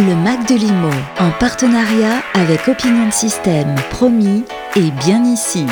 Le 0.00 0.16
Mac 0.16 0.48
de 0.48 0.54
Limo, 0.54 0.88
en 1.18 1.30
partenariat 1.38 2.22
avec 2.32 2.68
Opinion 2.68 3.06
de 3.06 3.12
Système, 3.12 3.74
promis 3.90 4.44
et 4.74 4.90
bien 4.92 5.22
ici. 5.24 5.66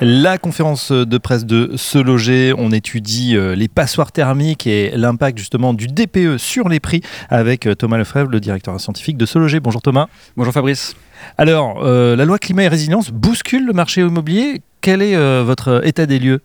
La 0.00 0.36
conférence 0.36 0.90
de 0.90 1.18
presse 1.18 1.46
de 1.46 1.74
Se 1.76 1.96
Loger, 1.96 2.52
on 2.58 2.72
étudie 2.72 3.36
euh, 3.36 3.54
les 3.54 3.68
passoires 3.68 4.10
thermiques 4.10 4.66
et 4.66 4.90
l'impact 4.96 5.38
justement 5.38 5.74
du 5.74 5.86
DPE 5.86 6.38
sur 6.38 6.68
les 6.68 6.80
prix 6.80 7.02
avec 7.28 7.68
euh, 7.68 7.76
Thomas 7.76 7.98
Lefebvre, 7.98 8.32
le 8.32 8.40
directeur 8.40 8.80
scientifique 8.80 9.16
de 9.16 9.26
Se 9.26 9.38
Loger. 9.38 9.60
Bonjour 9.60 9.80
Thomas. 9.80 10.08
Bonjour 10.36 10.52
Fabrice. 10.52 10.96
Alors, 11.38 11.84
euh, 11.84 12.16
la 12.16 12.24
loi 12.24 12.38
climat 12.38 12.64
et 12.64 12.68
résilience 12.68 13.10
bouscule 13.10 13.64
le 13.64 13.74
marché 13.74 14.00
immobilier. 14.00 14.60
Quel 14.80 15.02
est 15.02 15.16
votre 15.42 15.86
état 15.86 16.06
des 16.06 16.18
lieux? 16.18 16.40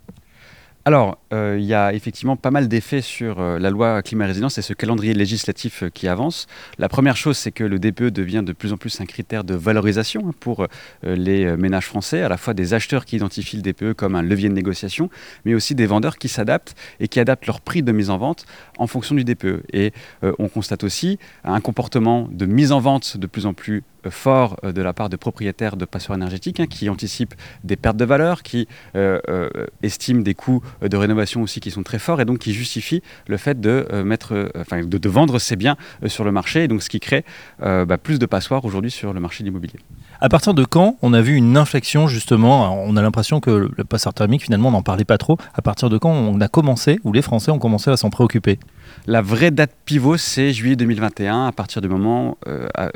Alors, 0.83 1.19
euh, 1.31 1.57
il 1.59 1.65
y 1.65 1.75
a 1.75 1.93
effectivement 1.93 2.35
pas 2.35 2.49
mal 2.49 2.67
d'effets 2.67 3.01
sur 3.01 3.39
euh, 3.39 3.59
la 3.59 3.69
loi 3.69 4.01
climat 4.01 4.25
résilience 4.25 4.57
et 4.57 4.63
ce 4.63 4.73
calendrier 4.73 5.13
législatif 5.13 5.83
euh, 5.83 5.89
qui 5.89 6.07
avance. 6.07 6.47
La 6.79 6.89
première 6.89 7.15
chose, 7.15 7.37
c'est 7.37 7.51
que 7.51 7.63
le 7.63 7.77
DPE 7.77 8.05
devient 8.05 8.41
de 8.43 8.51
plus 8.51 8.73
en 8.73 8.77
plus 8.77 8.99
un 8.99 9.05
critère 9.05 9.43
de 9.43 9.53
valorisation 9.53 10.23
hein, 10.27 10.33
pour 10.39 10.65
les 11.03 11.55
ménages 11.55 11.85
français, 11.85 12.21
à 12.21 12.29
la 12.29 12.37
fois 12.37 12.53
des 12.53 12.73
acheteurs 12.73 13.05
qui 13.05 13.17
identifient 13.17 13.57
le 13.57 13.61
DPE 13.61 13.93
comme 13.93 14.15
un 14.15 14.21
levier 14.23 14.49
de 14.49 14.53
négociation, 14.53 15.09
mais 15.45 15.53
aussi 15.53 15.75
des 15.75 15.85
vendeurs 15.85 16.17
qui 16.17 16.29
s'adaptent 16.29 16.75
et 16.99 17.07
qui 17.07 17.19
adaptent 17.19 17.45
leur 17.45 17.61
prix 17.61 17.83
de 17.83 17.91
mise 17.91 18.09
en 18.09 18.17
vente 18.17 18.45
en 18.77 18.87
fonction 18.87 19.15
du 19.15 19.23
DPE. 19.23 19.63
Et 19.73 19.93
on 20.39 20.47
constate 20.47 20.83
aussi 20.83 21.19
un 21.43 21.59
comportement 21.59 22.27
de 22.31 22.45
mise 22.45 22.71
en 22.71 22.79
vente 22.79 23.17
de 23.17 23.27
plus 23.27 23.45
en 23.45 23.53
plus 23.53 23.83
fort 24.09 24.57
euh, 24.63 24.71
de 24.71 24.81
la 24.81 24.93
part 24.93 25.09
de 25.09 25.15
propriétaires 25.15 25.77
de 25.77 25.85
passoires 25.85 26.17
énergétiques 26.17 26.59
hein, 26.59 26.67
qui 26.67 26.89
anticipent 26.89 27.35
des 27.63 27.75
pertes 27.75 27.97
de 27.97 28.05
valeur, 28.05 28.43
qui 28.43 28.67
euh, 28.95 29.19
euh, 29.29 29.49
estiment 29.83 30.21
des 30.21 30.33
coûts 30.33 30.61
de 30.81 30.97
rénovation 30.97 31.41
aussi 31.41 31.59
qui 31.59 31.71
sont 31.71 31.83
très 31.83 31.99
forts 31.99 32.21
et 32.21 32.25
donc 32.25 32.39
qui 32.39 32.53
justifient 32.53 33.01
le 33.27 33.37
fait 33.37 33.59
de, 33.59 33.85
mettre, 34.03 34.51
enfin, 34.59 34.83
de, 34.83 35.09
vendre 35.09 35.39
ces 35.39 35.55
biens 35.55 35.75
sur 36.07 36.23
le 36.23 36.31
marché, 36.31 36.63
et 36.63 36.67
donc 36.67 36.81
ce 36.83 36.89
qui 36.89 36.99
crée 36.99 37.25
bah, 37.59 37.97
plus 37.97 38.19
de 38.19 38.25
passoires 38.25 38.65
aujourd'hui 38.65 38.91
sur 38.91 39.13
le 39.13 39.19
marché 39.19 39.43
de 39.43 39.49
l'immobilier. 39.49 39.79
À 40.19 40.29
partir 40.29 40.53
de 40.53 40.63
quand 40.63 40.97
on 41.01 41.13
a 41.13 41.21
vu 41.21 41.35
une 41.35 41.57
inflexion 41.57 42.07
justement? 42.07 42.83
On 42.83 42.95
a 42.95 43.01
l'impression 43.01 43.39
que 43.39 43.69
le 43.75 43.83
passeur 43.83 44.13
thermique 44.13 44.43
finalement 44.43 44.69
on 44.69 44.73
n'en 44.73 44.83
parlait 44.83 45.05
pas 45.05 45.17
trop. 45.17 45.37
À 45.53 45.61
partir 45.61 45.89
de 45.89 45.97
quand 45.97 46.11
on 46.11 46.39
a 46.41 46.47
commencé, 46.47 46.99
ou 47.03 47.13
les 47.13 47.21
Français 47.21 47.51
ont 47.51 47.59
commencé 47.59 47.89
à 47.89 47.97
s'en 47.97 48.09
préoccuper? 48.09 48.59
La 49.07 49.21
vraie 49.21 49.51
date 49.51 49.71
pivot, 49.85 50.17
c'est 50.17 50.53
juillet 50.53 50.75
2021, 50.75 51.47
à 51.47 51.51
partir 51.51 51.81
du 51.81 51.89
moment 51.89 52.37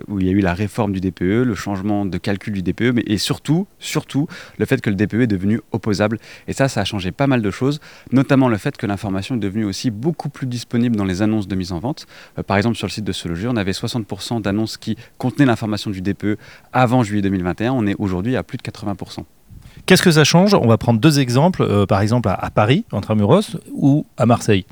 où 0.07 0.19
il 0.19 0.27
y 0.27 0.29
a 0.29 0.33
eu 0.33 0.39
la 0.41 0.53
réforme 0.53 0.93
du 0.99 1.01
DPE, 1.01 1.45
le 1.45 1.55
changement 1.55 2.05
de 2.05 2.17
calcul 2.17 2.53
du 2.53 2.61
DPE, 2.61 2.93
mais, 2.95 3.03
et 3.05 3.17
surtout, 3.17 3.67
surtout, 3.79 4.27
le 4.57 4.65
fait 4.65 4.81
que 4.81 4.89
le 4.89 4.95
DPE 4.95 5.21
est 5.21 5.27
devenu 5.27 5.61
opposable. 5.71 6.19
Et 6.47 6.53
ça, 6.53 6.67
ça 6.67 6.81
a 6.81 6.85
changé 6.85 7.11
pas 7.11 7.27
mal 7.27 7.41
de 7.41 7.51
choses, 7.51 7.79
notamment 8.11 8.49
le 8.49 8.57
fait 8.57 8.77
que 8.77 8.85
l'information 8.85 9.35
est 9.35 9.39
devenue 9.39 9.65
aussi 9.65 9.91
beaucoup 9.91 10.29
plus 10.29 10.47
disponible 10.47 10.95
dans 10.95 11.05
les 11.05 11.21
annonces 11.21 11.47
de 11.47 11.55
mise 11.55 11.71
en 11.71 11.79
vente. 11.79 12.05
Euh, 12.37 12.43
par 12.43 12.57
exemple, 12.57 12.75
sur 12.75 12.87
le 12.87 12.91
site 12.91 13.05
de 13.05 13.11
Se 13.11 13.27
Loger, 13.27 13.47
on 13.47 13.55
avait 13.55 13.71
60% 13.71 14.41
d'annonces 14.41 14.77
qui 14.77 14.97
contenaient 15.17 15.45
l'information 15.45 15.91
du 15.91 16.01
DPE 16.01 16.37
avant 16.73 17.03
juillet 17.03 17.21
2021. 17.21 17.73
On 17.73 17.85
est 17.87 17.95
aujourd'hui 17.99 18.35
à 18.35 18.43
plus 18.43 18.57
de 18.57 18.63
80%. 18.63 19.23
Qu'est-ce 19.85 20.01
que 20.01 20.11
ça 20.11 20.23
change? 20.23 20.53
On 20.53 20.67
va 20.67 20.77
prendre 20.77 20.99
deux 20.99 21.19
exemples, 21.19 21.61
euh, 21.61 21.85
par 21.85 22.01
exemple 22.01 22.29
à, 22.29 22.33
à 22.33 22.49
Paris, 22.49 22.85
Intramuros, 22.91 23.57
ou 23.71 24.05
à 24.17 24.25
Marseille. 24.25 24.65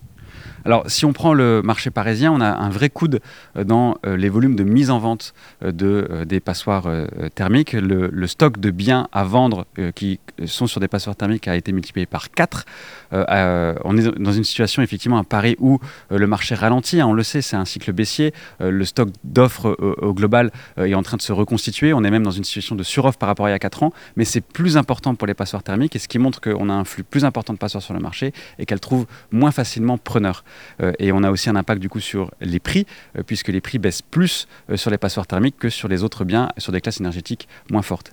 Alors, 0.66 0.84
si 0.88 1.06
on 1.06 1.14
prend 1.14 1.34
le 1.34 1.62
marché 1.62 1.92
parisien, 1.92 2.32
on 2.32 2.40
a 2.40 2.48
un 2.48 2.70
vrai 2.70 2.90
coude 2.90 3.20
euh, 3.58 3.64
dans 3.64 3.98
euh, 4.06 4.16
les 4.16 4.30
volumes 4.30 4.56
de 4.56 4.64
mise 4.64 4.90
en 4.90 5.00
vente 5.00 5.34
euh, 5.64 5.72
de, 5.72 6.24
des 6.26 6.40
passoires 6.40 6.88
thermiques. 7.36 7.74
Le, 7.74 8.28
stock 8.28 8.60
de 8.60 8.72
biens 8.72 9.08
à 9.12 9.24
vendre 9.26 9.66
qui 9.96 10.20
sont 10.46 10.66
sur 10.66 10.80
des 10.80 10.88
passoires 10.88 11.16
thermiques 11.16 11.48
a 11.48 11.56
été 11.56 11.72
multiplié 11.72 12.06
par 12.06 12.32
4. 12.32 12.66
on 13.12 13.98
est 13.98 14.20
dans 14.20 14.32
une 14.32 14.44
situation 14.44 14.82
effectivement 14.82 15.18
à 15.18 15.24
Paris 15.24 15.56
où 15.60 15.80
le 16.10 16.26
marché 16.26 16.56
ralentit. 16.56 17.02
Hein, 17.02 17.08
on 17.08 17.14
le 17.14 17.22
sait, 17.22 17.42
c'est 17.42 17.58
un 17.58 17.66
cycle 17.66 17.92
baissier. 17.92 18.34
le 18.60 18.86
stock 18.86 19.10
d'offres 19.24 19.76
au 19.80 20.14
global 20.14 20.52
est 20.78 20.94
en 20.94 21.04
train 21.04 21.18
de 21.18 21.22
se 21.22 21.34
reconstituer. 21.34 21.94
On 21.94 22.04
est 22.04 22.12
même 22.12 22.24
dans 22.24 22.32
une 22.32 22.46
situation 22.46 22.76
de 22.76 22.84
suroffre 22.84 23.18
par 23.18 23.28
rapport 23.28 23.46
à 23.46 23.50
il 23.50 23.52
y 23.52 23.56
a 23.56 23.60
4 23.60 23.84
ans. 23.84 23.94
Mais 24.16 24.26
c'est 24.26 24.42
plus 24.42 24.78
important 24.78 25.16
pour 25.16 25.28
les 25.28 25.34
passoires 25.34 25.64
thermiques 25.64 25.96
et 25.96 26.00
ce 26.00 26.08
qui 26.08 26.18
montre 26.18 26.40
qu'on 26.40 26.70
a 26.70 26.74
un 26.74 26.86
flux 26.86 27.04
plus 27.04 27.26
important 27.26 27.54
de 27.54 27.60
passoires 27.60 27.84
sur 27.84 27.94
le 27.94 28.00
marché 28.00 28.34
et 28.58 28.66
qu'elles 28.66 28.80
trouvent 28.80 29.06
moins 29.32 29.52
facilement 29.52 29.98
preneurs. 29.98 30.44
Euh, 30.82 30.94
et 31.00 31.12
on 31.12 31.24
a 31.24 31.32
aussi 31.32 31.50
un 31.50 31.56
impact 31.56 31.82
du 31.82 31.90
coup 31.90 32.00
sur 32.00 32.32
les 32.42 32.60
prix, 32.60 32.86
euh, 33.18 33.24
puisque 33.24 33.50
les 33.50 33.62
prix 33.62 33.80
baissent 33.80 34.02
plus 34.02 34.48
euh, 34.70 34.78
sur 34.78 34.92
les 34.92 34.98
passoires 34.98 35.28
thermiques 35.28 35.58
que 35.58 35.70
sur 35.70 35.88
les 35.88 36.04
autres 36.04 36.26
biens, 36.26 36.50
sur 36.58 36.72
des 36.72 36.82
classes 36.82 37.00
énergétiques 37.00 37.48
moins 37.70 37.82
fortes. 37.82 38.12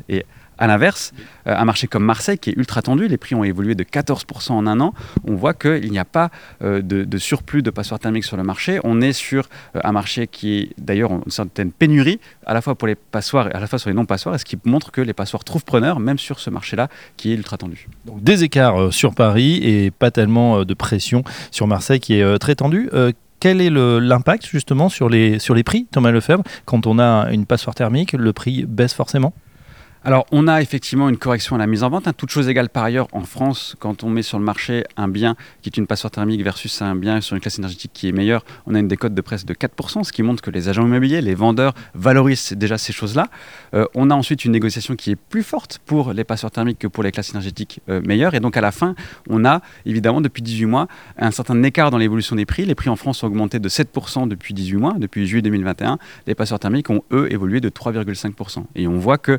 À 0.60 0.66
l'inverse, 0.66 1.12
un 1.46 1.64
marché 1.64 1.86
comme 1.86 2.04
Marseille, 2.04 2.38
qui 2.38 2.50
est 2.50 2.56
ultra 2.56 2.82
tendu, 2.82 3.08
les 3.08 3.16
prix 3.16 3.34
ont 3.34 3.42
évolué 3.42 3.74
de 3.74 3.82
14% 3.82 4.52
en 4.52 4.66
un 4.66 4.80
an, 4.80 4.94
on 5.26 5.34
voit 5.34 5.54
qu'il 5.54 5.90
n'y 5.90 5.98
a 5.98 6.04
pas 6.04 6.30
de, 6.60 7.18
surplus 7.18 7.62
de 7.62 7.70
passoires 7.70 7.98
thermiques 7.98 8.24
sur 8.24 8.36
le 8.36 8.42
marché. 8.42 8.78
On 8.84 9.00
est 9.00 9.12
sur 9.12 9.48
un 9.74 9.92
marché 9.92 10.26
qui 10.26 10.58
est 10.58 10.70
d'ailleurs 10.78 11.12
une 11.12 11.30
certaine 11.30 11.72
pénurie, 11.72 12.20
à 12.46 12.54
la 12.54 12.60
fois 12.60 12.74
pour 12.74 12.86
les 12.86 12.94
passoires 12.94 13.48
et 13.48 13.52
à 13.52 13.60
la 13.60 13.66
fois 13.66 13.78
sur 13.78 13.88
les 13.88 13.96
non-passoires, 13.96 14.38
ce 14.38 14.44
qui 14.44 14.58
montre 14.64 14.92
que 14.92 15.00
les 15.00 15.14
passoires 15.14 15.44
trouvent 15.44 15.64
preneur, 15.64 15.98
même 15.98 16.18
sur 16.18 16.38
ce 16.38 16.50
marché-là 16.50 16.88
qui 17.16 17.32
est 17.32 17.34
ultra 17.34 17.56
tendu. 17.56 17.88
Donc 18.04 18.22
des 18.22 18.44
écarts 18.44 18.92
sur 18.92 19.14
Paris 19.14 19.60
et 19.62 19.90
pas 19.90 20.10
tellement 20.10 20.64
de 20.64 20.74
pression 20.74 21.24
sur 21.50 21.66
Marseille 21.66 22.00
qui 22.00 22.14
est 22.14 22.38
très 22.38 22.54
tendu 22.54 22.90
quel 23.40 23.62
est 23.62 23.70
l'impact 23.70 24.46
justement 24.46 24.88
sur 24.88 25.08
les, 25.08 25.38
sur 25.38 25.54
les 25.54 25.64
prix, 25.64 25.86
Thomas 25.90 26.10
Lefebvre? 26.10 26.44
Quand 26.66 26.86
on 26.86 26.98
a 26.98 27.30
une 27.32 27.46
passoire 27.46 27.74
thermique, 27.74 28.12
le 28.12 28.32
prix 28.32 28.64
baisse 28.66 28.92
forcément? 28.92 29.32
Alors, 30.02 30.24
on 30.32 30.48
a 30.48 30.62
effectivement 30.62 31.10
une 31.10 31.18
correction 31.18 31.56
à 31.56 31.58
la 31.58 31.66
mise 31.66 31.82
en 31.82 31.90
vente. 31.90 32.08
Hein. 32.08 32.14
Toute 32.16 32.30
chose 32.30 32.48
égale 32.48 32.70
par 32.70 32.84
ailleurs, 32.84 33.06
en 33.12 33.20
France, 33.20 33.76
quand 33.80 34.02
on 34.02 34.08
met 34.08 34.22
sur 34.22 34.38
le 34.38 34.44
marché 34.44 34.84
un 34.96 35.08
bien 35.08 35.36
qui 35.60 35.68
est 35.68 35.76
une 35.76 35.86
passoire 35.86 36.10
thermique 36.10 36.42
versus 36.42 36.80
un 36.80 36.94
bien 36.94 37.20
sur 37.20 37.36
une 37.36 37.42
classe 37.42 37.58
énergétique 37.58 37.90
qui 37.92 38.08
est 38.08 38.12
meilleure, 38.12 38.42
on 38.66 38.74
a 38.74 38.78
une 38.78 38.88
décote 38.88 39.12
de 39.12 39.20
presse 39.20 39.44
de 39.44 39.52
4%, 39.52 40.04
ce 40.04 40.12
qui 40.12 40.22
montre 40.22 40.42
que 40.42 40.50
les 40.50 40.70
agents 40.70 40.86
immobiliers, 40.86 41.20
les 41.20 41.34
vendeurs 41.34 41.74
valorisent 41.94 42.54
déjà 42.54 42.78
ces 42.78 42.94
choses-là. 42.94 43.28
Euh, 43.74 43.84
on 43.94 44.08
a 44.10 44.14
ensuite 44.14 44.46
une 44.46 44.52
négociation 44.52 44.96
qui 44.96 45.10
est 45.10 45.16
plus 45.16 45.42
forte 45.42 45.80
pour 45.84 46.14
les 46.14 46.24
passoires 46.24 46.50
thermiques 46.50 46.78
que 46.78 46.86
pour 46.86 47.02
les 47.02 47.12
classes 47.12 47.30
énergétiques 47.30 47.80
euh, 47.90 48.00
meilleures. 48.00 48.34
Et 48.34 48.40
donc, 48.40 48.56
à 48.56 48.62
la 48.62 48.72
fin, 48.72 48.94
on 49.28 49.44
a 49.44 49.60
évidemment 49.84 50.22
depuis 50.22 50.42
18 50.42 50.64
mois 50.64 50.88
un 51.18 51.30
certain 51.30 51.62
écart 51.62 51.90
dans 51.90 51.98
l'évolution 51.98 52.36
des 52.36 52.46
prix. 52.46 52.64
Les 52.64 52.74
prix 52.74 52.88
en 52.88 52.96
France 52.96 53.22
ont 53.22 53.26
augmenté 53.26 53.58
de 53.58 53.68
7% 53.68 54.28
depuis 54.28 54.54
18 54.54 54.76
mois, 54.78 54.94
depuis 54.96 55.26
juillet 55.26 55.42
2021. 55.42 55.98
Les 56.26 56.34
passoires 56.34 56.58
thermiques 56.58 56.88
ont, 56.88 57.02
eux, 57.12 57.30
évolué 57.30 57.60
de 57.60 57.68
3,5%. 57.68 58.64
Et 58.76 58.88
on 58.88 58.98
voit 58.98 59.18
que, 59.18 59.38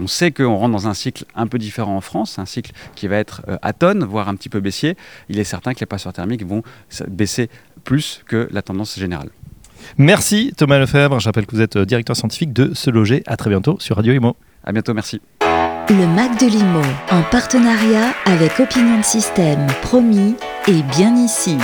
on 0.00 0.06
sait 0.06 0.30
qu'on 0.30 0.56
rentre 0.56 0.72
dans 0.72 0.88
un 0.88 0.94
cycle 0.94 1.24
un 1.34 1.46
peu 1.46 1.58
différent 1.58 1.96
en 1.96 2.00
France, 2.00 2.38
un 2.38 2.46
cycle 2.46 2.72
qui 2.94 3.08
va 3.08 3.16
être 3.16 3.42
euh, 3.48 3.56
à 3.62 3.72
tonne, 3.72 4.04
voire 4.04 4.28
un 4.28 4.34
petit 4.34 4.48
peu 4.48 4.60
baissier. 4.60 4.96
Il 5.28 5.38
est 5.38 5.44
certain 5.44 5.74
que 5.74 5.80
les 5.80 5.86
passoires 5.86 6.14
thermiques 6.14 6.44
vont 6.46 6.62
baisser 7.08 7.50
plus 7.84 8.22
que 8.26 8.48
la 8.50 8.62
tendance 8.62 8.98
générale. 8.98 9.30
Merci 9.96 10.52
Thomas 10.56 10.78
Lefebvre. 10.78 11.20
J'appelle 11.20 11.46
que 11.46 11.54
vous 11.54 11.62
êtes 11.62 11.76
euh, 11.76 11.86
directeur 11.86 12.16
scientifique 12.16 12.52
de 12.52 12.74
Se 12.74 12.90
Loger. 12.90 13.22
À 13.26 13.36
très 13.36 13.50
bientôt 13.50 13.76
sur 13.80 13.96
Radio 13.96 14.12
Imo. 14.12 14.36
À 14.64 14.72
bientôt, 14.72 14.94
merci. 14.94 15.20
Le 15.88 16.06
Mac 16.06 16.38
de 16.38 16.46
Limo, 16.46 16.82
en 17.10 17.22
partenariat 17.30 18.14
avec 18.24 18.60
Opinion 18.60 18.98
de 18.98 19.04
Système, 19.04 19.66
promis 19.82 20.36
et 20.68 20.82
bien 20.94 21.16
ici. 21.16 21.56